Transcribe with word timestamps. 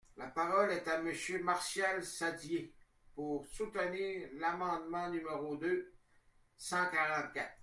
La 0.17 0.25
parole 0.25 0.71
est 0.71 0.87
à 0.87 0.99
Monsieur 0.99 1.43
Martial 1.43 2.03
Saddier, 2.03 2.73
pour 3.13 3.45
soutenir 3.45 4.29
l’amendement 4.33 5.07
numéro 5.11 5.55
deux 5.57 5.93
cent 6.57 6.89
quarante-quatre. 6.89 7.59